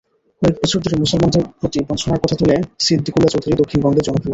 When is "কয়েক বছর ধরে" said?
0.41-0.95